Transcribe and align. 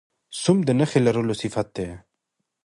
سوم 0.41 0.57
د 0.67 0.69
نخښهلرلو 0.79 1.33
صفت 1.41 1.67
دئ. 1.75 1.89